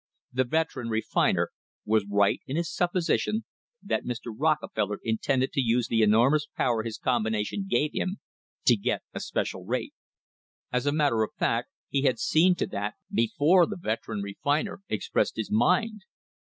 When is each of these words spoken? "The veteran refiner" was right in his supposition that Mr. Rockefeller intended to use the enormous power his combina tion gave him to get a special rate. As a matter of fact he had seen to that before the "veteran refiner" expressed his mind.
"The 0.33 0.45
veteran 0.45 0.89
refiner" 0.89 1.51
was 1.85 2.07
right 2.09 2.39
in 2.47 2.55
his 2.55 2.73
supposition 2.73 3.45
that 3.83 4.03
Mr. 4.03 4.33
Rockefeller 4.35 4.97
intended 5.03 5.53
to 5.53 5.61
use 5.61 5.89
the 5.89 6.01
enormous 6.01 6.47
power 6.57 6.81
his 6.81 6.97
combina 6.97 7.45
tion 7.45 7.67
gave 7.69 7.91
him 7.93 8.17
to 8.65 8.75
get 8.75 9.03
a 9.13 9.19
special 9.19 9.63
rate. 9.63 9.93
As 10.71 10.87
a 10.87 10.91
matter 10.91 11.21
of 11.21 11.35
fact 11.37 11.69
he 11.87 12.01
had 12.01 12.17
seen 12.17 12.55
to 12.55 12.65
that 12.65 12.95
before 13.13 13.67
the 13.67 13.77
"veteran 13.77 14.23
refiner" 14.23 14.81
expressed 14.89 15.35
his 15.35 15.51
mind. 15.51 16.01